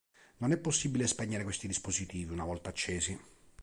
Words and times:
Non 0.39 0.51
è 0.51 0.57
possibile 0.57 1.05
spegnere 1.05 1.43
questi 1.43 1.67
dispositivi 1.67 2.33
una 2.33 2.43
volta 2.43 2.69
accesi. 2.69 3.19